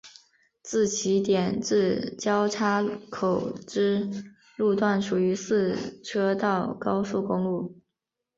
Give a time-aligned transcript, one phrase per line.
[0.63, 4.09] 自起点至交叉口之
[4.55, 7.77] 路段属于四车道高速公路。